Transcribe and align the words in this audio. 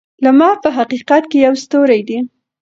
لمر 0.23 0.55
په 0.63 0.69
حقیقت 0.77 1.23
کې 1.31 1.37
یو 1.45 1.53
ستوری 1.63 2.01
دی. 2.07 2.19